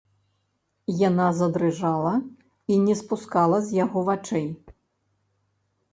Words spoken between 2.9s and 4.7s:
спускала з яго вачэй.